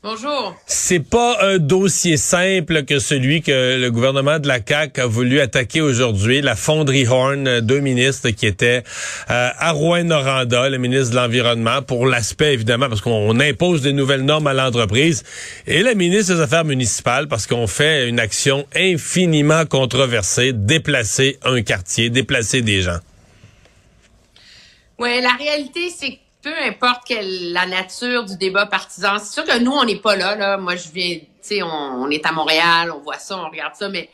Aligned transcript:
Bonjour. 0.00 0.54
C'est 0.68 1.00
pas 1.00 1.38
un 1.42 1.58
dossier 1.58 2.16
simple 2.16 2.84
que 2.84 3.00
celui 3.00 3.42
que 3.42 3.80
le 3.80 3.90
gouvernement 3.90 4.38
de 4.38 4.46
la 4.46 4.60
CAQ 4.64 5.00
a 5.00 5.06
voulu 5.06 5.40
attaquer 5.40 5.80
aujourd'hui. 5.80 6.40
La 6.40 6.54
fonderie 6.54 7.04
Horn, 7.08 7.58
deux 7.58 7.80
ministres 7.80 8.30
qui 8.30 8.46
étaient 8.46 8.84
euh, 9.28 9.50
à 9.58 9.72
Rouen-Noranda, 9.72 10.68
le 10.68 10.78
ministre 10.78 11.10
de 11.10 11.16
l'Environnement, 11.16 11.82
pour 11.82 12.06
l'aspect 12.06 12.52
évidemment, 12.52 12.88
parce 12.88 13.00
qu'on 13.00 13.40
impose 13.40 13.82
des 13.82 13.92
nouvelles 13.92 14.24
normes 14.24 14.46
à 14.46 14.54
l'entreprise, 14.54 15.24
et 15.66 15.82
la 15.82 15.96
ministre 15.96 16.32
des 16.32 16.40
Affaires 16.42 16.64
municipales, 16.64 17.26
parce 17.26 17.48
qu'on 17.48 17.66
fait 17.66 18.08
une 18.08 18.20
action 18.20 18.68
infiniment 18.76 19.66
controversée, 19.66 20.52
déplacer 20.52 21.40
un 21.42 21.60
quartier, 21.62 22.08
déplacer 22.08 22.62
des 22.62 22.82
gens. 22.82 23.00
Oui, 25.00 25.20
la 25.20 25.32
réalité, 25.32 25.90
c'est 25.90 26.10
que 26.12 26.27
peu 26.48 26.62
importe 26.62 27.02
quelle 27.06 27.52
la 27.52 27.66
nature 27.66 28.24
du 28.24 28.36
débat 28.36 28.66
partisan, 28.66 29.18
c'est 29.18 29.32
sûr 29.32 29.44
que 29.44 29.58
nous, 29.58 29.72
on 29.72 29.84
n'est 29.84 29.96
pas 29.96 30.16
là, 30.16 30.34
là. 30.34 30.56
Moi, 30.56 30.76
je 30.76 30.88
viens, 30.88 31.18
tu 31.18 31.26
sais, 31.42 31.62
on, 31.62 32.08
est 32.10 32.24
à 32.24 32.32
Montréal, 32.32 32.90
on 32.90 33.00
voit 33.00 33.18
ça, 33.18 33.38
on 33.38 33.50
regarde 33.50 33.74
ça, 33.74 33.88
mais 33.88 34.08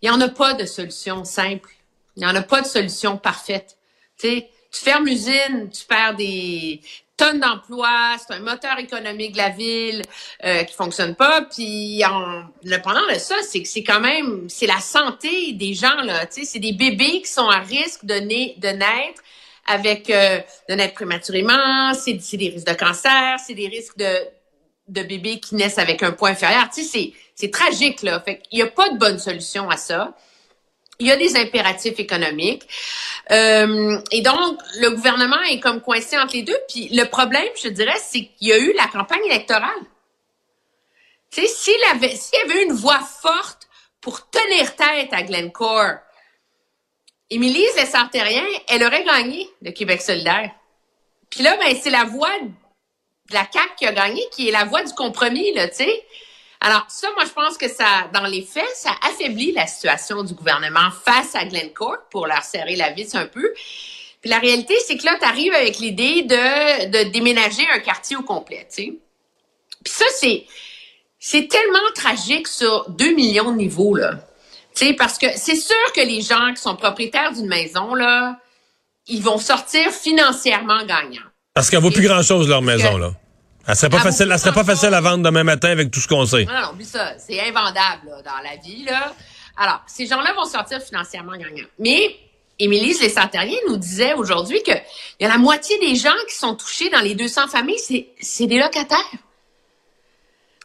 il 0.00 0.08
n'y 0.08 0.14
en 0.14 0.20
a 0.20 0.28
pas 0.28 0.54
de 0.54 0.64
solution 0.64 1.24
simple. 1.24 1.70
Il 2.16 2.20
n'y 2.20 2.26
en 2.26 2.34
a 2.34 2.42
pas 2.42 2.62
de 2.62 2.66
solution 2.66 3.18
parfaite. 3.18 3.76
Tu 4.18 4.42
fermes 4.72 5.06
l'usine, 5.06 5.68
tu 5.70 5.84
perds 5.84 6.14
des 6.16 6.80
tonnes 7.16 7.40
d'emplois, 7.40 8.16
c'est 8.18 8.34
un 8.34 8.40
moteur 8.40 8.78
économique 8.78 9.32
de 9.32 9.38
la 9.38 9.48
ville 9.48 10.02
euh, 10.44 10.64
qui 10.64 10.74
fonctionne 10.74 11.14
pas. 11.14 11.42
Puis 11.42 12.02
en, 12.04 12.44
le 12.62 12.76
pendant 12.78 13.06
de 13.06 13.18
ça, 13.18 13.36
c'est 13.42 13.62
que 13.62 13.68
c'est 13.68 13.84
quand 13.84 14.00
même, 14.00 14.48
c'est 14.48 14.66
la 14.66 14.80
santé 14.80 15.52
des 15.52 15.74
gens 15.74 16.02
là. 16.02 16.26
Tu 16.26 16.40
sais, 16.40 16.44
c'est 16.44 16.58
des 16.58 16.72
bébés 16.72 17.22
qui 17.22 17.30
sont 17.30 17.48
à 17.48 17.60
risque 17.60 18.04
de 18.04 18.18
naître 18.18 19.22
avec 19.66 20.10
euh, 20.10 20.40
de 20.68 20.74
naître 20.74 20.94
prématurément, 20.94 21.92
c'est 21.94 22.14
des 22.14 22.48
risques 22.48 22.66
de 22.66 22.74
cancer, 22.74 23.38
c'est 23.44 23.54
des 23.54 23.68
risques 23.68 23.96
de, 23.96 24.18
de 24.88 25.02
bébés 25.02 25.40
qui 25.40 25.54
naissent 25.54 25.78
avec 25.78 26.02
un 26.02 26.12
poids 26.12 26.30
inférieur. 26.30 26.68
Tu 26.72 26.82
sais, 26.84 27.12
c'est 27.34 27.50
tragique, 27.50 28.02
là. 28.02 28.20
Fait 28.20 28.38
qu'il 28.38 28.58
n'y 28.58 28.62
a 28.62 28.68
pas 28.68 28.88
de 28.90 28.98
bonne 28.98 29.18
solution 29.18 29.68
à 29.68 29.76
ça. 29.76 30.14
Il 30.98 31.06
y 31.06 31.10
a 31.10 31.16
des 31.16 31.36
impératifs 31.36 31.98
économiques. 31.98 32.66
Euh, 33.30 33.98
et 34.12 34.22
donc, 34.22 34.58
le 34.80 34.90
gouvernement 34.90 35.42
est 35.50 35.60
comme 35.60 35.80
coincé 35.80 36.16
entre 36.16 36.34
les 36.34 36.42
deux. 36.42 36.58
Puis 36.68 36.88
le 36.90 37.04
problème, 37.04 37.48
je 37.62 37.68
dirais, 37.68 37.98
c'est 38.00 38.30
qu'il 38.38 38.48
y 38.48 38.52
a 38.52 38.58
eu 38.58 38.72
la 38.72 38.86
campagne 38.86 39.24
électorale. 39.26 39.82
Tu 41.30 41.42
sais, 41.42 41.48
s'il 41.48 41.84
avait, 41.92 42.14
s'il 42.16 42.38
y 42.38 42.50
avait 42.50 42.62
une 42.62 42.72
voix 42.72 43.00
forte 43.00 43.68
pour 44.00 44.30
tenir 44.30 44.74
tête 44.76 45.12
à 45.12 45.22
Glencore, 45.22 45.96
Émilie 47.30 47.66
Lessartérien, 47.76 48.44
elle 48.68 48.84
aurait 48.84 49.04
gagné 49.04 49.48
le 49.62 49.72
Québec 49.72 50.00
solidaire. 50.00 50.50
Puis 51.30 51.42
là, 51.42 51.56
ben, 51.56 51.76
c'est 51.80 51.90
la 51.90 52.04
voix 52.04 52.30
de 52.40 53.34
la 53.34 53.46
CAQ 53.52 53.74
qui 53.78 53.86
a 53.86 53.92
gagné, 53.92 54.22
qui 54.32 54.48
est 54.48 54.52
la 54.52 54.64
voix 54.64 54.82
du 54.82 54.92
compromis, 54.94 55.52
là, 55.54 55.68
tu 55.68 55.76
sais. 55.76 56.06
Alors, 56.60 56.84
ça, 56.88 57.08
moi, 57.14 57.24
je 57.24 57.32
pense 57.32 57.58
que 57.58 57.68
ça, 57.68 58.08
dans 58.14 58.26
les 58.26 58.42
faits, 58.42 58.64
ça 58.74 58.92
affaiblit 59.02 59.52
la 59.52 59.66
situation 59.66 60.22
du 60.22 60.34
gouvernement 60.34 60.90
face 61.04 61.34
à 61.34 61.44
Glencore 61.44 61.98
pour 62.10 62.26
leur 62.26 62.42
serrer 62.42 62.76
la 62.76 62.90
vis 62.90 63.14
un 63.14 63.26
peu. 63.26 63.52
Puis 64.20 64.30
la 64.30 64.38
réalité, 64.38 64.74
c'est 64.86 64.96
que 64.96 65.04
là, 65.04 65.16
tu 65.18 65.24
arrives 65.24 65.52
avec 65.52 65.78
l'idée 65.78 66.22
de, 66.22 66.86
de 66.86 67.10
déménager 67.10 67.66
un 67.72 67.80
quartier 67.80 68.16
au 68.16 68.22
complet, 68.22 68.66
tu 68.70 68.84
sais. 68.84 68.92
Puis 69.84 69.92
ça, 69.92 70.06
c'est, 70.14 70.46
c'est 71.18 71.48
tellement 71.48 71.78
tragique 71.94 72.48
sur 72.48 72.88
deux 72.90 73.14
millions 73.14 73.50
de 73.50 73.56
niveaux, 73.56 73.94
là. 73.94 74.25
Tu 74.76 74.88
sais, 74.88 74.92
parce 74.92 75.16
que 75.16 75.26
c'est 75.36 75.56
sûr 75.56 75.92
que 75.94 76.02
les 76.02 76.20
gens 76.20 76.52
qui 76.54 76.60
sont 76.60 76.76
propriétaires 76.76 77.32
d'une 77.32 77.46
maison, 77.46 77.94
là, 77.94 78.38
ils 79.06 79.22
vont 79.22 79.38
sortir 79.38 79.90
financièrement 79.90 80.84
gagnants. 80.84 81.22
Parce 81.54 81.70
qu'elle 81.70 81.80
vaut 81.80 81.90
plus 81.90 82.06
grand-chose, 82.06 82.46
leur 82.46 82.60
maison, 82.60 82.98
là. 82.98 83.12
Elle 83.66 83.74
serait 83.74 83.88
pas 83.88 84.00
facile, 84.00 84.28
elle 84.30 84.38
serait 84.38 84.52
pas 84.52 84.64
facile 84.64 84.92
à 84.92 85.00
vendre 85.00 85.24
demain 85.24 85.44
matin 85.44 85.70
avec 85.70 85.90
tout 85.90 85.98
ce 85.98 86.06
qu'on 86.06 86.26
sait. 86.26 86.44
Non, 86.44 86.52
non, 86.52 86.72
oublie 86.72 86.84
ça. 86.84 87.14
C'est 87.18 87.40
invendable, 87.40 88.06
là, 88.06 88.22
dans 88.22 88.42
la 88.44 88.56
vie, 88.62 88.84
là. 88.84 89.14
Alors, 89.56 89.80
ces 89.86 90.06
gens-là 90.06 90.34
vont 90.34 90.44
sortir 90.44 90.80
financièrement 90.82 91.32
gagnants. 91.32 91.66
Mais, 91.78 92.14
Émilie 92.58 92.94
Les 93.00 93.60
nous 93.68 93.78
disait 93.78 94.12
aujourd'hui 94.12 94.62
qu'il 94.62 94.82
y 95.20 95.24
a 95.24 95.28
la 95.28 95.38
moitié 95.38 95.78
des 95.78 95.96
gens 95.96 96.14
qui 96.28 96.36
sont 96.36 96.54
touchés 96.54 96.90
dans 96.90 97.00
les 97.00 97.14
200 97.14 97.48
familles, 97.48 97.80
c'est 98.20 98.46
des 98.46 98.58
locataires. 98.58 98.98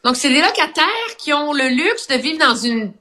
Donc, 0.04 0.16
c'est 0.16 0.28
des 0.28 0.42
locataires 0.42 1.16
qui 1.16 1.32
ont 1.32 1.54
le 1.54 1.68
luxe 1.68 2.08
de 2.08 2.16
vivre 2.16 2.38
dans 2.38 2.56
une 2.56 2.92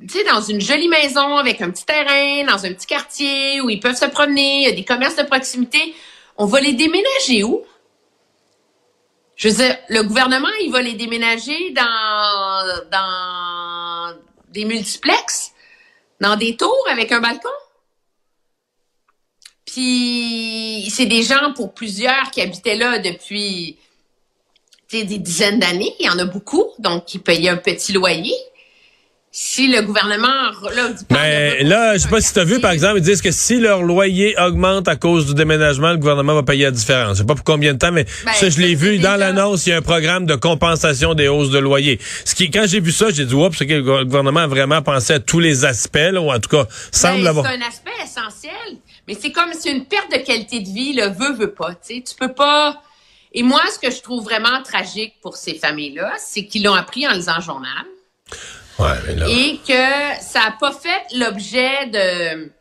tu 0.00 0.08
sais, 0.10 0.24
dans 0.24 0.40
une 0.40 0.60
jolie 0.60 0.88
maison 0.88 1.36
avec 1.36 1.60
un 1.60 1.70
petit 1.70 1.84
terrain, 1.84 2.44
dans 2.44 2.64
un 2.64 2.72
petit 2.72 2.86
quartier 2.86 3.60
où 3.60 3.68
ils 3.68 3.80
peuvent 3.80 3.96
se 3.96 4.04
promener, 4.04 4.58
il 4.58 4.68
y 4.68 4.72
a 4.72 4.72
des 4.72 4.84
commerces 4.84 5.16
de 5.16 5.24
proximité. 5.24 5.94
On 6.36 6.46
va 6.46 6.60
les 6.60 6.74
déménager 6.74 7.42
où? 7.42 7.64
Je 9.34 9.48
veux 9.48 9.54
dire, 9.56 9.76
le 9.88 10.02
gouvernement, 10.02 10.48
il 10.62 10.70
va 10.70 10.82
les 10.82 10.94
déménager 10.94 11.70
dans, 11.70 12.82
dans 12.90 14.16
des 14.50 14.64
multiplex, 14.64 15.52
dans 16.20 16.36
des 16.36 16.56
tours 16.56 16.86
avec 16.90 17.10
un 17.10 17.20
balcon? 17.20 17.48
Puis, 19.66 20.88
c'est 20.90 21.06
des 21.06 21.22
gens, 21.22 21.52
pour 21.54 21.74
plusieurs, 21.74 22.30
qui 22.30 22.40
habitaient 22.40 22.76
là 22.76 22.98
depuis 22.98 23.78
des 24.90 25.04
dizaines 25.04 25.58
d'années. 25.58 25.94
Il 25.98 26.06
y 26.06 26.08
en 26.08 26.18
a 26.18 26.24
beaucoup, 26.24 26.66
donc 26.78 27.04
qui 27.04 27.18
payaient 27.18 27.50
un 27.50 27.58
petit 27.58 27.92
loyer 27.92 28.34
si 29.30 29.68
le 29.68 29.82
gouvernement 29.82 30.50
là, 30.74 30.88
Mais 31.10 31.62
là, 31.62 31.94
je 31.94 31.98
sais 31.98 32.08
pas 32.08 32.20
si 32.20 32.32
tu 32.32 32.38
as 32.38 32.44
vu, 32.44 32.60
par 32.60 32.70
exemple, 32.70 32.98
ils 32.98 33.02
disent 33.02 33.20
que 33.20 33.30
si 33.30 33.60
leur 33.60 33.82
loyer 33.82 34.34
augmente 34.38 34.88
à 34.88 34.96
cause 34.96 35.26
du 35.26 35.34
déménagement, 35.34 35.90
le 35.90 35.98
gouvernement 35.98 36.34
va 36.34 36.42
payer 36.42 36.64
la 36.64 36.70
différence. 36.70 37.18
Je 37.18 37.22
sais 37.22 37.26
pas 37.26 37.34
pour 37.34 37.44
combien 37.44 37.74
de 37.74 37.78
temps, 37.78 37.92
mais 37.92 38.06
Ben, 38.24 38.32
ça, 38.32 38.48
je 38.48 38.58
l'ai 38.58 38.74
vu 38.74 38.98
dans 38.98 39.16
l'annonce, 39.16 39.66
il 39.66 39.70
y 39.70 39.72
a 39.74 39.76
un 39.76 39.82
programme 39.82 40.24
de 40.24 40.34
compensation 40.34 41.12
des 41.14 41.28
hausses 41.28 41.50
de 41.50 41.58
loyer. 41.58 42.00
Ce 42.24 42.34
qui, 42.34 42.50
quand 42.50 42.64
j'ai 42.66 42.80
vu 42.80 42.90
ça, 42.90 43.10
j'ai 43.10 43.26
dit, 43.26 43.34
oups, 43.34 43.56
c'est 43.56 43.66
que 43.66 43.74
le 43.74 44.04
gouvernement 44.04 44.40
a 44.40 44.46
vraiment 44.46 44.80
pensé 44.80 45.12
à 45.12 45.20
tous 45.20 45.40
les 45.40 45.66
aspects, 45.66 45.98
là, 45.98 46.20
ou 46.20 46.32
en 46.32 46.40
tout 46.40 46.48
cas, 46.48 46.66
semble 46.90 47.22
Ben, 47.22 47.26
avoir. 47.28 47.46
C'est 47.46 47.52
un 47.52 47.68
aspect 47.68 47.90
essentiel, 48.02 48.78
mais 49.06 49.16
c'est 49.20 49.30
comme 49.30 49.50
c'est 49.52 49.70
une 49.70 49.84
perte 49.84 50.10
de 50.10 50.24
qualité 50.24 50.60
de 50.60 50.68
vie, 50.68 50.94
le 50.94 51.08
veut 51.08 51.34
veut 51.38 51.52
pas. 51.52 51.74
Tu 51.74 51.96
sais, 51.96 52.02
tu 52.02 52.14
peux 52.14 52.32
pas. 52.32 52.80
Et 53.34 53.42
moi, 53.42 53.60
ce 53.72 53.78
que 53.78 53.94
je 53.94 54.00
trouve 54.00 54.24
vraiment 54.24 54.62
tragique 54.64 55.14
pour 55.20 55.36
ces 55.36 55.54
familles-là, 55.54 56.12
c'est 56.18 56.46
qu'ils 56.46 56.64
l'ont 56.64 56.74
appris 56.74 57.06
en 57.06 57.12
lisant 57.12 57.36
le 57.36 57.42
journal 57.42 57.84
Ouais, 58.78 58.88
mais 59.06 59.14
là. 59.14 59.26
et 59.28 59.58
que 59.66 60.22
ça 60.22 60.42
a 60.46 60.50
pas 60.52 60.72
fait 60.72 61.16
l'objet 61.16 61.86
de 61.86 62.52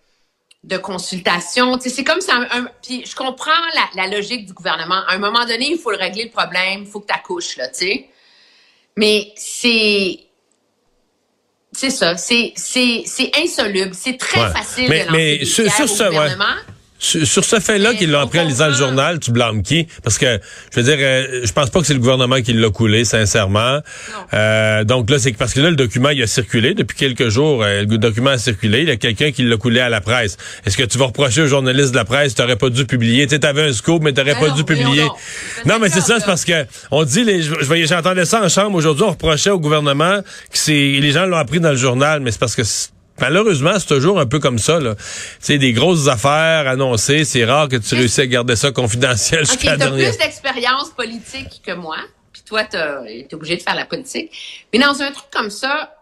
de 0.63 0.77
consultation. 0.77 1.79
C'est 1.79 2.03
comme 2.03 2.19
ça. 2.19 2.35
Un, 2.35 2.63
un- 2.63 2.67
puis 2.83 3.05
je 3.05 3.15
comprends 3.15 3.51
la, 3.73 4.03
la 4.03 4.17
logique 4.17 4.45
du 4.47 4.53
gouvernement. 4.53 5.01
À 5.07 5.13
un 5.13 5.17
moment 5.17 5.45
donné, 5.45 5.71
il 5.71 5.77
faut 5.77 5.91
le 5.91 5.97
régler 5.97 6.25
le 6.25 6.29
problème, 6.31 6.81
il 6.81 6.87
faut 6.87 6.99
que 6.99 7.07
tu 7.07 7.13
accouches 7.13 7.55
là, 7.55 7.69
tu 7.69 7.75
sais. 7.85 8.09
Mais 8.97 9.31
c'est 9.37 10.19
c'est 11.71 11.91
ça, 11.91 12.17
c'est 12.17 12.53
insoluble, 13.37 13.93
c'est 13.93 14.17
très 14.17 14.41
Ouais. 14.41 14.51
facile 14.51 14.89
Mais- 14.89 15.05
de 15.05 15.11
mais 15.11 15.45
sur- 15.45 15.71
sur 15.71 15.87
ce, 15.87 16.03
gouvernement. 16.05 16.45
Sur 16.99 17.43
ce 17.45 17.59
fait-là 17.59 17.93
qu'ils 17.93 18.09
l'ont 18.11 18.19
on 18.19 18.23
appris 18.23 18.39
en 18.39 18.45
lisant 18.45 18.67
le 18.67 18.73
journal, 18.73 19.19
tu 19.19 19.31
blâmes 19.31 19.61
qui? 19.61 19.87
Parce 20.03 20.17
que, 20.17 20.39
je 20.73 20.79
veux 20.79 20.83
dire, 20.83 20.97
euh, 20.99 21.41
je 21.43 21.51
pense 21.51 21.69
pas 21.69 21.79
que 21.81 21.85
c'est 21.85 21.93
le 21.93 21.99
gouvernement 21.99 22.41
qui 22.41 22.53
l'a 22.53 22.69
coulé, 22.69 23.05
sincèrement. 23.05 23.79
Euh, 24.33 24.83
donc 24.83 25.09
là, 25.09 25.19
c'est 25.19 25.31
parce 25.33 25.53
que 25.53 25.59
là, 25.59 25.69
le 25.69 25.75
document, 25.75 26.09
il 26.09 26.21
a 26.23 26.27
circulé 26.27 26.73
depuis 26.73 26.97
quelques 26.97 27.29
jours. 27.29 27.63
euh, 27.63 27.81
le 27.81 27.97
document 27.97 28.31
a 28.31 28.37
circulé. 28.37 28.81
Il 28.81 28.87
y 28.87 28.91
a 28.91 28.97
quelqu'un 28.97 29.31
qui 29.31 29.43
l'a 29.43 29.57
coulé 29.57 29.79
à 29.79 29.89
la 29.89 30.01
presse. 30.01 30.37
Est-ce 30.65 30.75
que 30.77 30.83
tu 30.83 30.97
vas 30.97 31.05
reprocher 31.05 31.41
aux 31.43 31.47
journalistes 31.47 31.91
de 31.91 31.97
la 31.97 32.05
presse, 32.05 32.33
t'aurais 32.35 32.55
pas 32.55 32.69
dû 32.69 32.85
publier? 32.85 33.25
Tu 33.27 33.35
sais, 33.35 33.39
t'avais 33.39 33.63
un 33.69 33.73
scoop, 33.73 34.01
mais 34.01 34.13
t'aurais 34.13 34.33
Ben 34.33 34.39
pas 34.41 34.47
non, 34.49 34.55
dû 34.55 34.63
publier. 34.63 35.05
Non, 35.65 35.77
mais 35.79 35.89
c'est 35.89 36.01
ça, 36.01 36.15
c'est 36.19 36.25
parce 36.25 36.45
que 36.45 36.65
on 36.91 37.03
dit, 37.03 37.23
les, 37.23 37.41
je, 37.43 37.53
je 37.59 37.65
voyais- 37.65 37.85
j'entendais 37.87 38.25
ça 38.25 38.41
en 38.43 38.49
chambre 38.49 38.75
aujourd'hui, 38.75 39.03
on 39.03 39.11
reprochait 39.11 39.51
au 39.51 39.59
gouvernement 39.59 40.21
que 40.51 40.57
c'est, 40.57 40.71
les 40.73 41.11
gens 41.11 41.25
l'ont 41.25 41.37
appris 41.37 41.59
dans 41.59 41.71
le 41.71 41.77
journal, 41.77 42.21
mais 42.21 42.31
c'est 42.31 42.39
parce 42.39 42.55
que 42.55 42.63
c'est- 42.63 42.89
Malheureusement, 43.19 43.79
c'est 43.79 43.87
toujours 43.87 44.19
un 44.19 44.25
peu 44.25 44.39
comme 44.39 44.59
ça. 44.59 44.79
C'est 45.39 45.57
des 45.57 45.73
grosses 45.73 46.07
affaires 46.07 46.67
annoncées. 46.67 47.25
C'est 47.25 47.45
rare 47.45 47.67
que 47.67 47.77
tu 47.77 47.95
réussisses 47.95 48.19
à 48.19 48.27
garder 48.27 48.55
ça 48.55 48.71
confidentiel 48.71 49.41
OK, 49.41 49.47
jusqu'à 49.47 49.71
la 49.71 49.77
dernière. 49.77 50.09
plus 50.09 50.17
d'expérience 50.17 50.89
politique 50.91 51.61
que 51.65 51.73
moi, 51.73 51.97
puis 52.31 52.43
toi, 52.45 52.63
été 53.07 53.35
obligé 53.35 53.57
de 53.57 53.61
faire 53.61 53.75
la 53.75 53.85
politique. 53.85 54.31
Mais 54.71 54.79
dans 54.79 55.01
un 55.01 55.11
truc 55.11 55.27
comme 55.31 55.49
ça, 55.49 55.95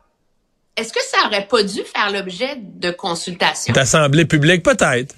est-ce 0.76 0.92
que 0.92 1.02
ça 1.02 1.28
aurait 1.28 1.48
pas 1.48 1.64
dû 1.64 1.82
faire 1.84 2.12
l'objet 2.12 2.58
de 2.58 2.92
consultations? 2.92 3.74
D'assemblée 3.74 4.26
publique, 4.26 4.62
peut-être. 4.64 5.16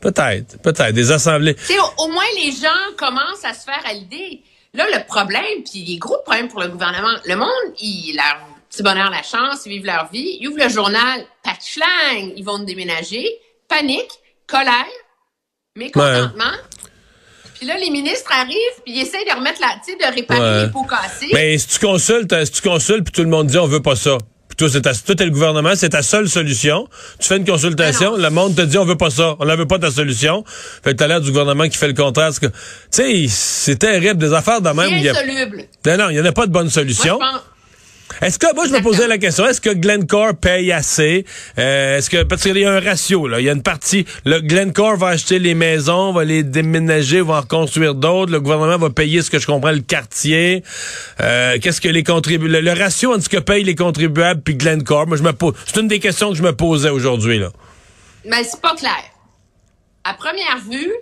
Peut-être, 0.00 0.60
peut-être. 0.62 0.92
Des 0.92 1.10
assemblées. 1.10 1.54
Tu 1.54 1.64
sais, 1.64 1.78
au, 1.78 2.04
au 2.04 2.08
moins, 2.08 2.24
les 2.36 2.52
gens 2.52 2.96
commencent 2.96 3.44
à 3.44 3.54
se 3.54 3.64
faire 3.64 3.82
à 3.86 3.94
l'idée. 3.94 4.42
Là, 4.74 4.84
le 4.92 5.04
problème, 5.06 5.62
puis 5.64 5.84
les 5.84 5.98
gros 5.98 6.18
problèmes 6.24 6.48
pour 6.48 6.60
le 6.60 6.68
gouvernement, 6.68 7.16
le 7.24 7.36
monde, 7.36 7.74
ils, 7.80 8.14
leur 8.14 8.53
petit 8.74 8.82
bonheur, 8.82 9.10
la 9.10 9.22
chance, 9.22 9.60
ils 9.66 9.70
vivent 9.70 9.86
leur 9.86 10.08
vie, 10.12 10.38
ils 10.40 10.48
ouvrent 10.48 10.62
le 10.62 10.68
journal, 10.68 11.24
patchlang, 11.42 12.32
ils 12.36 12.44
vont 12.44 12.58
déménager, 12.60 13.26
panique, 13.68 14.10
colère, 14.46 14.84
mécontentement. 15.76 16.52
Puis 17.54 17.66
là, 17.66 17.78
les 17.78 17.90
ministres 17.90 18.30
arrivent, 18.32 18.82
puis 18.84 18.94
ils 18.94 19.02
essayent 19.02 19.24
de 19.24 19.34
remettre 19.34 19.60
la, 19.60 19.76
tu 19.84 19.92
sais, 19.92 19.96
de 19.98 20.14
réparer 20.14 20.40
Ouais. 20.40 20.66
les 20.66 20.70
pots 20.72 20.84
cassés. 20.84 21.28
Mais 21.32 21.56
si 21.58 21.68
tu 21.68 21.78
consultes, 21.78 22.44
si 22.44 22.50
tu 22.52 22.62
consultes, 22.68 23.04
puis 23.04 23.12
tout 23.12 23.22
le 23.22 23.28
monde 23.28 23.46
dit 23.46 23.58
on 23.58 23.66
veut 23.66 23.82
pas 23.82 23.96
ça. 23.96 24.18
Puis 24.48 24.56
toi, 24.56 24.68
c'est 24.70 24.82
ta, 24.82 24.94
toi, 24.94 25.14
t'es 25.14 25.24
le 25.24 25.30
gouvernement, 25.30 25.72
c'est 25.74 25.88
ta 25.90 26.02
seule 26.02 26.28
solution. 26.28 26.88
Tu 27.18 27.26
fais 27.26 27.38
une 27.38 27.44
consultation, 27.46 28.12
non. 28.12 28.16
le 28.22 28.30
monde 28.30 28.54
te 28.54 28.62
dit 28.62 28.76
on 28.78 28.84
veut 28.84 28.96
pas 28.96 29.10
ça, 29.10 29.34
on 29.38 29.44
ne 29.44 29.56
veut 29.56 29.66
pas 29.66 29.78
ta 29.78 29.90
solution. 29.90 30.44
Fait 30.46 30.90
que 30.92 30.96
t'as 30.96 31.06
l'air 31.06 31.20
du 31.20 31.30
gouvernement 31.30 31.68
qui 31.68 31.76
fait 31.78 31.88
le 31.88 31.94
contraire. 31.94 32.30
Tu 32.32 32.48
sais, 32.90 33.24
c'est 33.28 33.76
terrible, 33.78 34.18
des 34.18 34.32
affaires 34.32 34.60
de 34.60 34.68
même. 34.70 34.90
c'est 35.02 35.08
a- 35.08 35.12
insoluble. 35.12 35.64
Non, 35.86 35.96
non, 35.96 36.10
il 36.10 36.14
n'y 36.14 36.20
en 36.20 36.24
a 36.26 36.32
pas 36.32 36.46
de 36.46 36.52
bonne 36.52 36.70
solution. 36.70 37.18
Est-ce 38.24 38.38
que, 38.38 38.54
moi, 38.54 38.66
je 38.66 38.72
me 38.72 38.80
posais 38.80 39.06
la 39.06 39.18
question, 39.18 39.46
est-ce 39.46 39.60
que 39.60 39.68
Glencore 39.68 40.34
paye 40.34 40.72
assez? 40.72 41.26
Euh, 41.58 41.98
est-ce 41.98 42.08
que, 42.08 42.22
parce 42.22 42.42
qu'il 42.42 42.56
y 42.56 42.64
a 42.64 42.72
un 42.72 42.80
ratio, 42.80 43.28
là. 43.28 43.38
Il 43.38 43.44
y 43.44 43.50
a 43.50 43.52
une 43.52 43.62
partie, 43.62 44.06
le 44.24 44.40
Glencore 44.40 44.96
va 44.96 45.08
acheter 45.08 45.38
les 45.38 45.54
maisons, 45.54 46.10
va 46.10 46.24
les 46.24 46.42
déménager, 46.42 47.20
va 47.20 47.40
en 47.40 47.42
construire 47.42 47.94
d'autres. 47.94 48.32
Le 48.32 48.40
gouvernement 48.40 48.78
va 48.78 48.88
payer, 48.88 49.20
ce 49.20 49.30
que 49.30 49.38
je 49.38 49.46
comprends, 49.46 49.72
le 49.72 49.82
quartier. 49.82 50.64
Euh, 51.20 51.58
qu'est-ce 51.60 51.82
que 51.82 51.88
les 51.90 52.02
contribuables, 52.02 52.50
le, 52.50 52.60
le 52.62 52.72
ratio 52.72 53.12
entre 53.12 53.24
ce 53.24 53.28
que 53.28 53.36
payent 53.36 53.62
les 53.62 53.74
contribuables 53.74 54.40
puis 54.40 54.54
Glencore, 54.54 55.06
moi, 55.06 55.18
je 55.18 55.22
me 55.22 55.34
pose, 55.34 55.52
c'est 55.66 55.78
une 55.78 55.88
des 55.88 56.00
questions 56.00 56.30
que 56.30 56.36
je 56.38 56.42
me 56.42 56.56
posais 56.56 56.88
aujourd'hui, 56.88 57.38
là. 57.38 57.50
mais 58.24 58.42
c'est 58.42 58.62
pas 58.62 58.74
clair. 58.74 59.04
À 60.02 60.14
première 60.14 60.60
vue, 60.66 60.94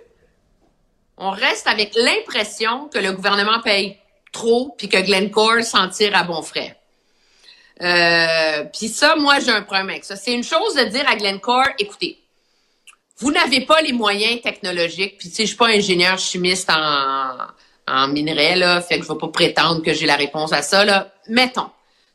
on 1.17 1.29
reste 1.29 1.67
avec 1.67 1.93
l'impression 1.95 2.89
que 2.93 2.99
le 2.99 3.13
gouvernement 3.13 3.61
paye 3.63 3.95
trop 4.33 4.75
puis 4.77 4.89
que 4.89 5.01
Glencore 5.01 5.63
s'en 5.63 5.87
tire 5.87 6.13
à 6.17 6.23
bon 6.23 6.41
frais. 6.41 6.75
Euh, 7.81 8.63
puis 8.77 8.87
ça, 8.87 9.15
moi, 9.15 9.39
j'ai 9.39 9.51
un 9.51 9.61
problème 9.61 9.89
avec 9.89 10.03
ça. 10.03 10.15
C'est 10.15 10.33
une 10.33 10.43
chose 10.43 10.75
de 10.75 10.83
dire 10.85 11.07
à 11.07 11.15
Glencore, 11.15 11.67
écoutez, 11.79 12.19
vous 13.17 13.31
n'avez 13.31 13.61
pas 13.61 13.81
les 13.81 13.93
moyens 13.93 14.41
technologiques, 14.41 15.17
puis 15.17 15.29
tu 15.29 15.35
sais, 15.35 15.43
je 15.43 15.47
suis 15.49 15.57
pas 15.57 15.67
ingénieur 15.67 16.17
chimiste 16.17 16.69
en, 16.69 17.37
en 17.87 18.07
minerais, 18.07 18.55
là, 18.55 18.81
fait 18.81 18.99
que 18.99 19.05
je 19.05 19.11
vais 19.11 19.17
pas 19.17 19.27
prétendre 19.27 19.81
que 19.81 19.93
j'ai 19.93 20.05
la 20.05 20.15
réponse 20.15 20.53
à 20.53 20.61
ça, 20.61 20.85
là. 20.85 21.13
Mettons. 21.27 21.69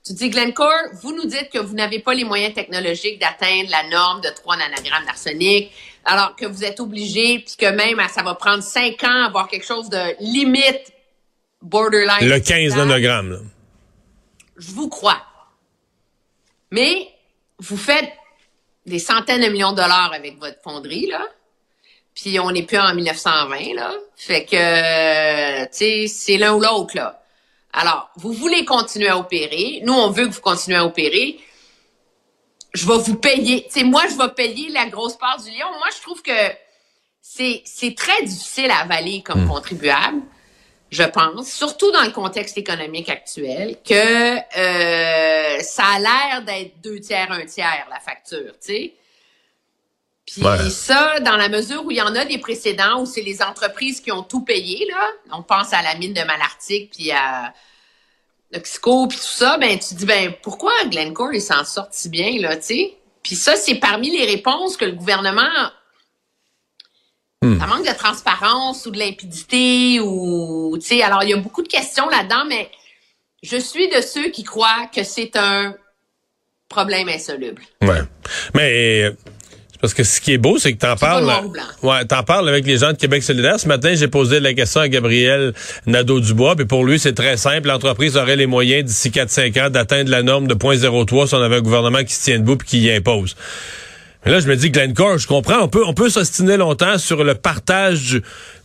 Tu 0.07 0.13
dis, 0.15 0.31
Glencore, 0.31 0.73
vous 1.03 1.15
nous 1.15 1.27
dites 1.27 1.51
que 1.53 1.59
vous 1.59 1.75
n'avez 1.75 1.99
pas 1.99 2.15
les 2.15 2.25
moyens 2.25 2.55
technologiques 2.55 3.21
d'atteindre 3.21 3.71
la 3.71 3.89
norme 3.89 4.21
de 4.23 4.29
3 4.29 4.57
nanogrammes 4.57 5.05
d'arsenic, 5.05 5.71
alors 6.05 6.35
que 6.37 6.47
vous 6.47 6.65
êtes 6.65 6.81
obligé, 6.81 7.41
puis 7.41 7.57
que 7.59 7.71
même 7.71 8.01
ça 8.09 8.23
va 8.23 8.35
prendre 8.35 8.63
5 8.63 9.03
ans 9.05 9.23
à 9.23 9.27
avoir 9.27 9.49
quelque 9.49 9.67
chose 9.67 9.91
de 9.91 10.15
limite 10.21 10.93
borderline. 11.61 12.29
Le 12.29 12.39
15 12.39 12.51
acceptable. 12.51 12.89
nanogrammes, 12.89 13.31
là. 13.33 13.39
Je 14.57 14.73
vous 14.73 14.89
crois. 14.89 15.23
Mais 16.71 17.09
vous 17.59 17.77
faites 17.77 18.13
des 18.87 18.99
centaines 18.99 19.43
de 19.43 19.49
millions 19.49 19.73
de 19.73 19.77
dollars 19.77 20.13
avec 20.13 20.39
votre 20.39 20.61
fonderie, 20.63 21.07
là. 21.07 21.27
Puis 22.15 22.41
on 22.41 22.51
n'est 22.51 22.65
plus 22.65 22.79
en 22.79 22.95
1920, 22.95 23.75
là. 23.75 23.93
Fait 24.17 24.45
que, 24.45 25.65
tu 25.67 25.69
sais, 25.73 26.07
c'est 26.09 26.37
l'un 26.37 26.55
ou 26.55 26.61
l'autre, 26.61 26.97
là. 26.97 27.23
Alors, 27.73 28.11
vous 28.17 28.33
voulez 28.33 28.65
continuer 28.65 29.09
à 29.09 29.19
opérer. 29.19 29.81
Nous, 29.85 29.93
on 29.93 30.11
veut 30.11 30.27
que 30.27 30.33
vous 30.33 30.41
continuez 30.41 30.79
à 30.79 30.85
opérer. 30.85 31.39
Je 32.75 32.87
vais 32.87 32.99
vous 32.99 33.17
payer. 33.17 33.65
Tu 33.65 33.81
sais, 33.81 33.85
moi, 33.85 34.03
je 34.11 34.17
vais 34.17 34.31
payer 34.31 34.71
la 34.71 34.87
grosse 34.87 35.17
part 35.17 35.41
du 35.43 35.51
lion. 35.51 35.69
Moi, 35.79 35.89
je 35.95 36.03
trouve 36.03 36.23
que 36.23 36.33
c'est, 37.21 37.63
c'est 37.65 37.95
très 37.95 38.23
difficile 38.23 38.71
à 38.71 38.79
avaler 38.79 39.23
comme 39.23 39.47
contribuable 39.47 40.23
je 40.91 41.03
pense, 41.03 41.51
surtout 41.51 41.91
dans 41.93 42.03
le 42.05 42.11
contexte 42.13 42.57
économique 42.57 43.09
actuel, 43.09 43.77
que 43.87 44.37
euh, 44.37 45.61
ça 45.61 45.85
a 45.85 45.99
l'air 45.99 46.43
d'être 46.47 46.81
deux 46.83 47.01
tiers, 47.01 47.31
un 47.31 47.45
tiers, 47.45 47.87
la 47.91 48.01
facture, 48.01 48.53
tu 48.61 48.73
sais. 48.73 48.95
Puis 50.27 50.43
Ouais. 50.43 50.71
ça, 50.71 51.21
dans 51.21 51.37
la 51.37 51.49
mesure 51.49 51.85
où 51.85 51.91
il 51.91 51.97
y 51.97 52.03
en 52.03 52.15
a 52.15 52.25
des 52.25 52.39
précédents, 52.39 53.01
où 53.01 53.07
c'est 53.07 53.23
les 53.23 53.43
entreprises 53.43 54.01
qui 54.01 54.13
ont 54.13 54.23
tout 54.23 54.45
payé, 54.45 54.87
là, 54.91 55.11
on 55.33 55.43
pense 55.43 55.73
à 55.73 55.83
la 55.83 55.95
mine 55.95 56.13
de 56.13 56.23
Malartic, 56.23 56.91
puis 56.95 57.11
à 57.13 57.55
Oxyco, 58.55 59.09
puis 59.09 59.19
tout 59.19 59.25
ça, 59.25 59.57
ben 59.59 59.79
tu 59.79 59.91
te 59.91 59.95
dis, 59.95 60.07
ben 60.07 60.35
pourquoi 60.43 60.73
Glencore, 60.87 61.33
il 61.35 61.43
s'en 61.43 61.65
sort 61.65 61.89
si 61.91 62.09
bien, 62.09 62.39
là, 62.41 62.57
tu 62.57 62.63
sais? 62.63 62.95
Puis 63.23 63.37
ça, 63.37 63.57
c'est 63.57 63.75
parmi 63.77 64.11
les 64.11 64.25
réponses 64.25 64.77
que 64.77 64.85
le 64.87 64.93
gouvernement 64.93 65.71
ça 67.43 67.67
manque 67.67 67.87
de 67.87 67.97
transparence 67.97 68.85
ou 68.87 68.91
de 68.91 68.99
limpidité 68.99 70.01
ou 70.01 70.77
tu 70.81 70.87
sais 70.87 71.03
alors 71.03 71.23
il 71.23 71.31
y 71.31 71.33
a 71.33 71.37
beaucoup 71.37 71.63
de 71.63 71.69
questions 71.69 72.09
là-dedans 72.09 72.45
mais 72.49 72.69
je 73.43 73.57
suis 73.57 73.89
de 73.89 74.01
ceux 74.01 74.31
qui 74.31 74.43
croient 74.43 74.89
que 74.95 75.05
c'est 75.05 75.37
un 75.37 75.75
problème 76.69 77.09
insoluble. 77.09 77.63
Ouais. 77.83 78.03
Mais 78.55 79.13
parce 79.81 79.95
que 79.95 80.03
ce 80.03 80.21
qui 80.21 80.33
est 80.33 80.39
beau, 80.39 80.59
c'est 80.59 80.73
que 80.73 80.79
t'en 80.79 80.97
parles. 80.97 81.25
blanc. 81.25 81.63
Ouais, 81.83 82.05
t'en 82.05 82.23
parles 82.25 82.49
avec 82.49 82.67
les 82.67 82.79
gens 82.79 82.93
de 82.93 82.97
Québec 82.97 83.23
solidaire. 83.23 83.61
Ce 83.61 83.69
matin, 83.69 83.95
j'ai 83.95 84.09
posé 84.09 84.41
la 84.41 84.53
question 84.53 84.81
à 84.81 84.89
Gabriel 84.89 85.55
Nadeau-Dubois, 85.87 86.57
puis 86.57 86.67
pour 86.67 86.85
lui, 86.85 86.99
c'est 86.99 87.15
très 87.15 87.37
simple. 87.37 87.69
L'entreprise 87.69 88.17
aurait 88.17 88.37
les 88.37 88.47
moyens 88.47 88.85
d'ici 88.85 89.11
4-5 89.11 89.67
ans 89.67 89.71
d'atteindre 89.71 90.11
la 90.11 90.23
norme 90.23 90.49
de 90.49 90.55
0.03 90.55 91.29
si 91.29 91.35
on 91.35 91.43
avait 91.43 91.57
un 91.57 91.61
gouvernement 91.61 92.03
qui 92.03 92.13
se 92.15 92.25
tient 92.25 92.39
debout 92.39 92.57
puis 92.57 92.69
qui 92.69 92.81
y 92.81 92.91
impose. 92.91 93.37
Mais 94.29 94.35
là, 94.35 94.41
je 94.41 94.47
me 94.47 94.57
dis, 94.57 94.71
Glencore, 94.71 95.17
je 95.17 95.27
comprends, 95.27 95.63
on 95.63 95.69
peut, 95.69 95.83
on 95.87 95.95
peut 95.95 96.11
s'ostiner 96.11 96.59
longtemps 96.59 96.99
sur 96.99 97.25
le 97.25 97.35
partage 97.35 98.21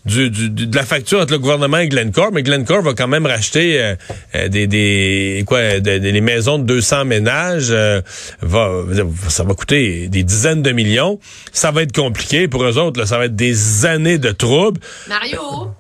de 0.06 0.76
la 0.76 0.84
facture 0.84 1.22
entre 1.22 1.32
le 1.32 1.40
gouvernement 1.40 1.78
et 1.78 1.88
Glencore, 1.88 2.34
mais 2.34 2.44
Glencore 2.44 2.82
va 2.82 2.94
quand 2.94 3.08
même 3.08 3.26
racheter 3.26 3.82
euh, 3.82 3.96
euh, 4.36 4.50
des, 4.50 4.68
des 4.68 5.46
quoi, 5.48 5.80
des, 5.80 6.20
maisons 6.20 6.60
de 6.60 6.66
200 6.66 7.06
ménages, 7.06 7.70
euh, 7.70 8.02
ça 8.42 9.46
va 9.46 9.54
coûter 9.54 10.10
des 10.10 10.24
dizaines 10.24 10.64
de 10.64 10.74
millions. 10.74 11.18
Ça 11.54 11.72
va 11.72 11.84
être 11.84 11.96
compliqué 11.96 12.50
pour 12.50 12.66
eux 12.66 12.78
autres, 12.78 13.06
ça 13.06 13.18
va 13.18 13.28
être 13.28 13.36
des 13.38 13.86
années 13.86 14.18
de 14.18 14.34
troubles. 14.34 14.82
Mario, 15.08 15.72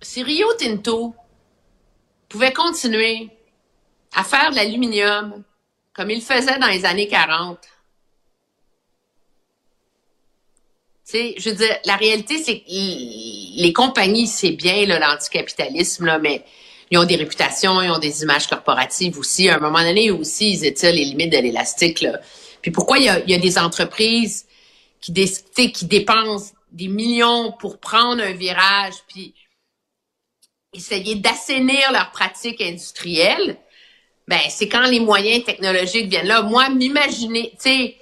si 0.00 0.22
Rio 0.22 0.46
Tinto 0.58 1.14
pouvait 2.30 2.54
continuer 2.54 3.28
à 4.16 4.24
faire 4.24 4.52
de 4.52 4.56
l'aluminium 4.56 5.34
comme 5.92 6.08
il 6.08 6.22
faisait 6.22 6.58
dans 6.58 6.68
les 6.68 6.86
années 6.86 7.08
40, 7.08 7.58
tu 10.99 10.99
je 11.12 11.50
veux 11.50 11.56
dire, 11.56 11.76
la 11.84 11.96
réalité, 11.96 12.38
c'est 12.38 12.60
que 12.60 12.64
les 12.68 13.72
compagnies, 13.72 14.26
c'est 14.26 14.52
bien 14.52 14.86
l'anticapitalisme, 14.86 16.18
mais 16.20 16.44
ils 16.90 16.98
ont 16.98 17.04
des 17.04 17.16
réputations, 17.16 17.80
ils 17.82 17.90
ont 17.90 17.98
des 17.98 18.22
images 18.22 18.48
corporatives 18.48 19.18
aussi. 19.18 19.48
À 19.48 19.56
un 19.56 19.60
moment 19.60 19.82
donné 19.82 20.10
aussi, 20.10 20.52
ils 20.52 20.64
étirent 20.64 20.92
les 20.92 21.04
limites 21.04 21.32
de 21.32 21.38
l'élastique. 21.38 22.04
Puis 22.62 22.70
pourquoi 22.70 22.98
il 22.98 23.04
y 23.04 23.34
a, 23.34 23.38
des 23.38 23.58
entreprises 23.58 24.46
qui 25.00 25.12
dépensent 25.12 26.52
des 26.72 26.88
millions 26.88 27.52
pour 27.58 27.78
prendre 27.78 28.22
un 28.22 28.32
virage, 28.32 28.94
puis 29.08 29.34
essayer 30.72 31.16
d'assainir 31.16 31.92
leurs 31.92 32.10
pratiques 32.12 32.60
industrielles, 32.60 33.56
ben 34.28 34.40
c'est 34.48 34.68
quand 34.68 34.86
les 34.86 35.00
moyens 35.00 35.44
technologiques 35.44 36.08
viennent 36.08 36.28
là. 36.28 36.42
Moi, 36.42 36.68
m'imaginer, 36.68 37.50
tu 37.52 37.70
sais, 37.70 37.96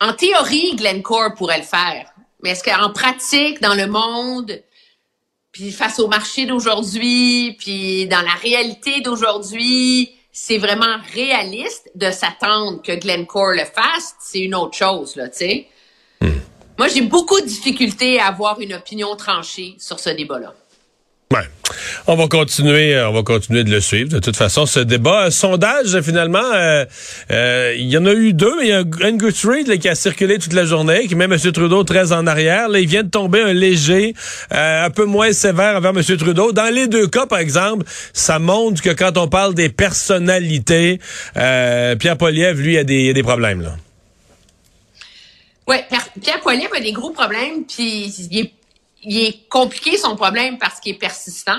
en 0.00 0.12
théorie, 0.12 0.76
Glencore 0.76 1.34
pourrait 1.34 1.58
le 1.58 1.64
faire. 1.64 2.10
Mais 2.42 2.50
est-ce 2.50 2.62
qu'en 2.62 2.90
pratique, 2.90 3.60
dans 3.60 3.74
le 3.74 3.86
monde, 3.86 4.62
puis 5.52 5.72
face 5.72 5.98
au 5.98 6.06
marché 6.06 6.46
d'aujourd'hui, 6.46 7.56
puis 7.58 8.06
dans 8.06 8.20
la 8.20 8.34
réalité 8.42 9.00
d'aujourd'hui, 9.00 10.12
c'est 10.32 10.58
vraiment 10.58 10.98
réaliste 11.14 11.90
de 11.94 12.10
s'attendre 12.10 12.82
que 12.82 12.92
Glencore 12.92 13.52
le 13.52 13.64
fasse? 13.64 14.14
C'est 14.20 14.40
une 14.40 14.54
autre 14.54 14.76
chose, 14.76 15.16
là, 15.16 15.28
tu 15.28 15.38
sais. 15.38 15.68
Moi, 16.78 16.88
j'ai 16.88 17.00
beaucoup 17.00 17.40
de 17.40 17.46
difficultés 17.46 18.20
à 18.20 18.26
avoir 18.26 18.60
une 18.60 18.74
opinion 18.74 19.16
tranchée 19.16 19.76
sur 19.78 19.98
ce 19.98 20.10
débat-là. 20.10 20.54
On 22.06 22.14
va 22.14 22.28
continuer, 22.28 22.94
euh, 22.94 23.08
on 23.08 23.12
va 23.12 23.22
continuer 23.24 23.64
de 23.64 23.70
le 23.70 23.80
suivre. 23.80 24.08
De 24.08 24.20
toute 24.20 24.36
façon, 24.36 24.64
ce 24.64 24.78
débat, 24.78 25.24
euh, 25.24 25.30
sondage 25.30 26.00
finalement, 26.00 26.38
euh, 26.54 26.84
euh, 27.32 27.74
il 27.76 27.86
y 27.86 27.98
en 27.98 28.06
a 28.06 28.12
eu 28.12 28.32
deux, 28.32 28.54
il 28.62 28.68
y 28.68 28.72
a 28.72 28.84
Angus 29.04 29.44
Reid 29.44 29.76
qui 29.78 29.88
a 29.88 29.96
circulé 29.96 30.38
toute 30.38 30.52
la 30.52 30.64
journée, 30.64 31.08
qui 31.08 31.16
met 31.16 31.24
M. 31.24 31.36
Trudeau 31.36 31.82
très 31.82 32.12
en 32.12 32.28
arrière. 32.28 32.68
Là, 32.68 32.78
il 32.78 32.86
vient 32.86 33.02
de 33.02 33.10
tomber 33.10 33.42
un 33.42 33.52
léger, 33.52 34.14
un 34.52 34.90
peu 34.90 35.04
moins 35.04 35.32
sévère 35.32 35.76
envers 35.76 35.90
M. 35.90 36.16
Trudeau. 36.16 36.52
Dans 36.52 36.72
les 36.72 36.86
deux 36.86 37.08
cas, 37.08 37.26
par 37.26 37.40
exemple, 37.40 37.84
ça 38.12 38.38
montre 38.38 38.80
que 38.80 38.90
quand 38.90 39.18
on 39.18 39.26
parle 39.26 39.54
des 39.54 39.68
personnalités, 39.68 41.00
Pierre 41.34 42.16
Poliev, 42.18 42.60
lui, 42.60 42.78
a 42.78 42.84
des, 42.84 43.22
problèmes 43.24 43.62
là. 43.62 43.76
Pierre, 45.66 46.08
Pierre 46.22 46.40
Poilievre 46.40 46.76
a 46.76 46.80
des 46.80 46.92
gros 46.92 47.10
problèmes, 47.10 47.64
puis 47.66 48.06
il 48.30 48.38
est, 48.38 48.52
il 49.06 49.18
est 49.18 49.48
compliqué 49.48 49.96
son 49.96 50.16
problème 50.16 50.58
parce 50.58 50.80
qu'il 50.80 50.94
est 50.94 50.98
persistant, 50.98 51.58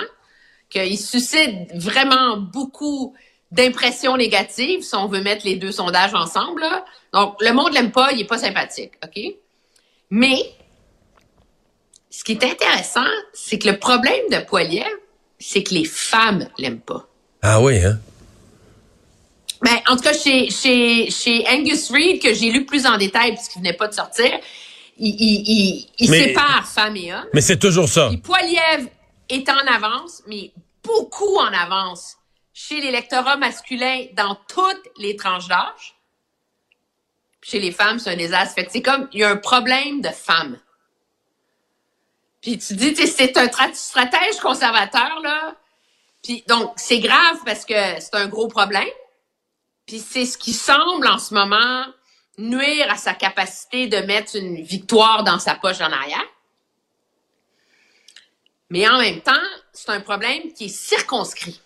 qu'il 0.68 0.98
suscite 0.98 1.74
vraiment 1.74 2.36
beaucoup 2.36 3.14
d'impressions 3.50 4.18
négatives 4.18 4.82
si 4.82 4.94
on 4.94 5.06
veut 5.06 5.22
mettre 5.22 5.46
les 5.46 5.56
deux 5.56 5.72
sondages 5.72 6.14
ensemble. 6.14 6.60
là. 6.60 6.84
Donc, 7.14 7.36
le 7.40 7.52
monde 7.52 7.72
l'aime 7.72 7.90
pas, 7.90 8.12
il 8.12 8.20
est 8.20 8.26
pas 8.26 8.36
sympathique, 8.36 8.92
OK? 9.02 9.18
Mais, 10.10 10.42
ce 12.10 12.22
qui 12.22 12.32
est 12.32 12.44
intéressant, 12.44 13.08
c'est 13.32 13.58
que 13.58 13.68
le 13.68 13.78
problème 13.78 14.28
de 14.30 14.44
Poilievre, 14.44 14.86
c'est 15.38 15.62
que 15.62 15.72
les 15.72 15.84
femmes 15.86 16.48
l'aiment 16.58 16.80
pas. 16.80 17.08
Ah 17.40 17.62
oui, 17.62 17.82
hein? 17.82 17.98
Ben, 19.62 19.76
en 19.88 19.96
tout 19.96 20.02
cas, 20.02 20.12
chez, 20.12 20.50
chez, 20.50 21.10
chez 21.10 21.44
Angus 21.48 21.90
Reid, 21.90 22.20
que 22.20 22.34
j'ai 22.34 22.50
lu 22.50 22.66
plus 22.66 22.86
en 22.86 22.98
détail 22.98 23.34
puisqu'il 23.34 23.60
venait 23.60 23.72
pas 23.72 23.88
de 23.88 23.94
sortir, 23.94 24.30
il, 24.98 25.14
il, 25.20 25.48
il, 25.48 25.90
il 25.98 26.10
Mais- 26.10 26.24
sépare 26.28 26.66
femmes 26.66 26.96
et 26.96 27.12
hommes. 27.14 27.28
Mais 27.34 27.40
c'est 27.40 27.58
toujours 27.58 27.88
ça. 27.88 28.10
Poiliev 28.22 28.88
est 29.28 29.48
en 29.48 29.58
avance, 29.58 30.22
mais 30.26 30.52
beaucoup 30.82 31.36
en 31.36 31.52
avance 31.52 32.16
chez 32.52 32.80
l'électorat 32.80 33.36
masculin 33.36 34.06
dans 34.14 34.36
toutes 34.48 34.88
les 34.98 35.16
tranches 35.16 35.48
d'âge. 35.48 35.94
Chez 37.42 37.60
les 37.60 37.72
femmes, 37.72 37.98
c'est 37.98 38.10
un 38.10 38.16
désastre. 38.16 38.54
Fait 38.54 38.64
que 38.64 38.72
c'est 38.72 38.82
comme, 38.82 39.08
il 39.12 39.20
y 39.20 39.24
a 39.24 39.30
un 39.30 39.36
problème 39.36 40.00
de 40.00 40.08
femmes. 40.08 40.58
Puis 42.42 42.58
tu 42.58 42.74
dis, 42.74 42.94
c'est 43.06 43.36
un 43.36 43.46
tra- 43.46 43.74
stratège 43.74 44.36
conservateur, 44.40 45.20
là. 45.22 45.54
Puis 46.22 46.44
donc, 46.48 46.72
c'est 46.76 46.98
grave 47.00 47.38
parce 47.44 47.64
que 47.64 47.74
c'est 48.00 48.14
un 48.14 48.26
gros 48.26 48.48
problème. 48.48 48.88
Puis 49.86 49.98
c'est 50.00 50.26
ce 50.26 50.36
qui 50.36 50.52
semble 50.52 51.06
en 51.06 51.18
ce 51.18 51.32
moment 51.32 51.84
nuire 52.38 52.90
à 52.90 52.96
sa 52.96 53.14
capacité 53.14 53.88
de 53.88 53.98
mettre 53.98 54.36
une 54.36 54.62
victoire 54.62 55.24
dans 55.24 55.38
sa 55.38 55.54
poche 55.54 55.80
en 55.80 55.90
arrière. 55.92 56.24
Mais 58.70 58.88
en 58.88 58.98
même 58.98 59.20
temps, 59.20 59.32
c'est 59.72 59.90
un 59.90 60.00
problème 60.00 60.52
qui 60.52 60.66
est 60.66 60.68
circonscrit. 60.68 61.60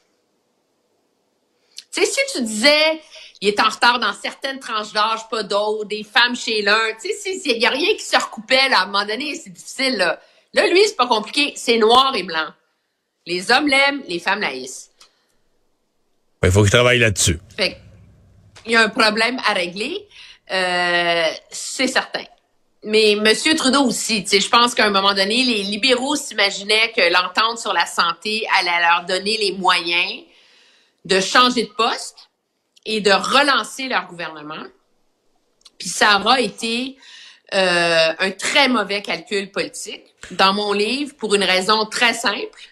Tu 1.92 2.00
sais, 2.00 2.06
si 2.06 2.20
tu 2.36 2.42
disais, 2.42 3.02
il 3.40 3.48
est 3.48 3.60
en 3.60 3.68
retard 3.68 3.98
dans 3.98 4.14
certaines 4.14 4.60
tranches 4.60 4.92
d'âge, 4.92 5.28
pas 5.28 5.42
d'autres, 5.42 5.84
des 5.84 6.04
femmes 6.04 6.34
chez 6.34 6.62
l'un, 6.62 6.94
tu 7.00 7.10
sais, 7.12 7.36
il 7.44 7.58
n'y 7.58 7.66
a 7.66 7.70
rien 7.70 7.94
qui 7.94 8.04
se 8.04 8.16
recoupait, 8.16 8.68
là, 8.70 8.80
à 8.80 8.82
un 8.84 8.86
moment 8.86 9.04
donné, 9.04 9.34
c'est 9.34 9.50
difficile, 9.50 9.96
là. 9.98 10.20
Là, 10.54 10.66
lui, 10.68 10.82
c'est 10.86 10.96
pas 10.96 11.06
compliqué, 11.06 11.52
c'est 11.56 11.78
noir 11.78 12.14
et 12.14 12.22
blanc. 12.22 12.48
Les 13.26 13.50
hommes 13.50 13.68
l'aiment, 13.68 14.02
les 14.06 14.18
femmes 14.18 14.40
l'haïssent. 14.40 14.90
Il 16.42 16.50
faut 16.50 16.62
qu'il 16.62 16.70
travaille 16.70 16.98
là-dessus. 16.98 17.38
Fait 17.56 17.78
il 18.64 18.72
y 18.72 18.76
a 18.76 18.82
un 18.82 18.88
problème 18.88 19.38
à 19.44 19.54
régler, 19.54 20.06
euh, 20.50 21.30
c'est 21.50 21.86
certain. 21.86 22.24
Mais 22.84 23.12
M. 23.12 23.32
Trudeau 23.56 23.84
aussi, 23.84 24.26
je 24.28 24.48
pense 24.48 24.74
qu'à 24.74 24.86
un 24.86 24.90
moment 24.90 25.14
donné, 25.14 25.44
les 25.44 25.62
libéraux 25.62 26.16
s'imaginaient 26.16 26.92
que 26.92 27.12
l'entente 27.12 27.58
sur 27.58 27.72
la 27.72 27.86
santé 27.86 28.44
allait 28.58 28.80
leur 28.80 29.04
donner 29.06 29.36
les 29.36 29.52
moyens 29.52 30.24
de 31.04 31.20
changer 31.20 31.64
de 31.64 31.72
poste 31.72 32.30
et 32.84 33.00
de 33.00 33.12
relancer 33.12 33.86
leur 33.86 34.06
gouvernement. 34.08 34.64
Puis 35.78 35.88
ça 35.88 36.18
aura 36.18 36.40
été 36.40 36.96
euh, 37.54 38.12
un 38.18 38.30
très 38.32 38.68
mauvais 38.68 39.02
calcul 39.02 39.50
politique. 39.52 40.02
Dans 40.32 40.52
mon 40.52 40.72
livre, 40.72 41.14
pour 41.16 41.34
une 41.34 41.44
raison 41.44 41.86
très 41.86 42.14
simple, 42.14 42.70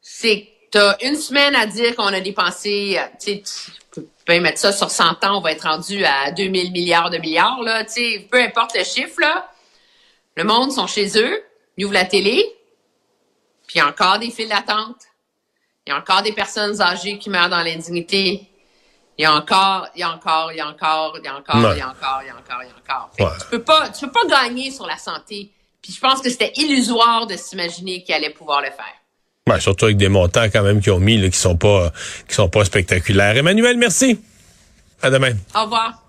c'est 0.00 0.48
t'as 0.70 0.96
une 1.02 1.16
semaine 1.16 1.54
à 1.54 1.66
dire 1.66 1.96
qu'on 1.96 2.06
a 2.06 2.20
dépensé, 2.20 2.98
euh, 2.98 3.02
tu 3.20 3.32
sais, 3.32 3.42
tu 3.92 4.00
peux 4.24 4.38
mettre 4.40 4.58
ça 4.58 4.72
sur 4.72 4.90
100 4.90 5.24
ans, 5.24 5.38
on 5.38 5.40
va 5.40 5.52
être 5.52 5.62
rendu 5.68 6.04
à 6.04 6.30
2000 6.30 6.72
milliards 6.72 7.10
de 7.10 7.18
milliards, 7.18 7.60
là, 7.62 7.84
tu 7.84 7.92
sais, 7.92 8.28
peu 8.30 8.40
importe 8.40 8.76
le 8.76 8.84
chiffre, 8.84 9.20
là. 9.20 9.50
Le 10.36 10.44
monde 10.44 10.70
sont 10.72 10.86
chez 10.86 11.18
eux, 11.18 11.42
ils 11.76 11.84
ouvrent 11.84 11.94
la 11.94 12.04
télé, 12.04 12.44
puis 13.66 13.76
il 13.76 13.78
y 13.78 13.80
a 13.80 13.88
encore 13.88 14.18
des 14.18 14.30
files 14.30 14.48
d'attente. 14.48 14.96
Il 15.86 15.90
y 15.90 15.92
a 15.92 15.98
encore 15.98 16.22
des 16.22 16.32
personnes 16.32 16.80
âgées 16.80 17.18
qui 17.18 17.30
meurent 17.30 17.48
dans 17.48 17.62
l'indignité. 17.62 18.46
Il 19.18 19.22
y 19.22 19.24
a 19.24 19.34
encore, 19.34 19.88
il 19.96 20.00
y 20.00 20.02
a 20.02 20.10
encore, 20.12 20.52
il 20.52 20.58
y 20.58 20.60
a 20.60 20.68
encore, 20.68 21.16
il 21.18 21.24
y 21.24 21.28
a 21.28 21.36
encore, 21.36 21.56
Ouais. 21.56 21.74
il 21.74 21.78
y 21.78 21.82
a 21.82 21.88
encore, 21.88 22.20
il 22.22 22.26
y 22.28 22.30
a 22.30 22.36
encore, 22.36 22.62
il 22.62 22.68
y 22.68 22.70
a 22.70 22.94
encore. 22.96 23.10
Ouais. 23.18 23.38
Tu 23.40 23.46
peux 23.50 23.62
pas, 23.62 23.88
tu 23.88 24.06
peux 24.06 24.12
pas 24.12 24.26
gagner 24.26 24.70
sur 24.70 24.86
la 24.86 24.96
santé. 24.98 25.50
Puis 25.82 25.92
je 25.92 26.00
pense 26.00 26.20
que 26.20 26.30
c'était 26.30 26.52
illusoire 26.56 27.26
de 27.26 27.36
s'imaginer 27.36 28.02
qu'il 28.02 28.14
allait 28.14 28.30
pouvoir 28.30 28.60
le 28.60 28.70
faire. 28.70 28.94
Ouais, 29.50 29.60
surtout 29.60 29.86
avec 29.86 29.96
des 29.96 30.08
montants 30.08 30.44
quand 30.44 30.62
même 30.62 30.80
qu'ils 30.80 30.92
ont 30.92 31.00
mis 31.00 31.28
qui 31.30 31.38
sont 31.38 31.56
pas 31.56 31.92
qui 32.28 32.34
sont 32.34 32.48
pas 32.48 32.64
spectaculaires. 32.64 33.36
Emmanuel, 33.36 33.76
merci. 33.76 34.20
À 35.02 35.10
demain. 35.10 35.32
Au 35.54 35.64
revoir. 35.64 35.99